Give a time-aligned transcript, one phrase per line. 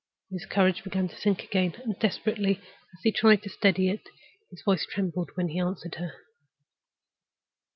[0.31, 2.53] His courage began to sink again; and, desperately
[2.91, 4.09] as he tried to steady it,
[4.49, 6.13] his voice trembled when he answered her.